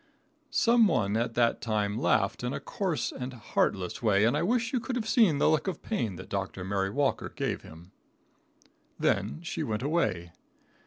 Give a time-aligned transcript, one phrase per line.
[0.49, 4.73] ]Some one at that time laughed in a coarse and heartless way, and I wish
[4.73, 6.63] you could have seen the look of pain that Dr.
[6.63, 7.91] Mary Walker gave him.
[8.97, 10.31] Then she went away.